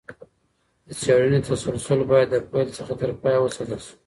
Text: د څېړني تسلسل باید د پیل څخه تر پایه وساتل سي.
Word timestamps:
د 0.87 0.89
څېړني 1.01 1.39
تسلسل 1.45 1.99
باید 2.11 2.27
د 2.31 2.35
پیل 2.51 2.67
څخه 2.77 2.93
تر 3.01 3.09
پایه 3.21 3.39
وساتل 3.41 3.79
سي. 3.85 3.93